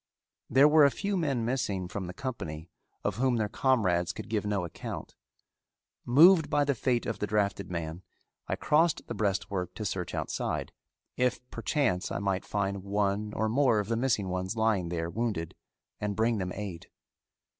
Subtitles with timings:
[0.49, 2.71] There were a few men missing from the company
[3.03, 5.13] of whom their comrades could give no account.
[6.05, 8.01] Moved by the fate of the drafted man,
[8.47, 10.71] I crossed the breastwork to search outside,
[11.17, 15.53] if perchance I might find one or more of the missing ones lying there wounded
[15.99, 16.87] and bring them aid.